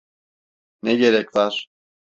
Ne 0.83 0.95
gerek 0.95 1.35
var? 1.35 1.67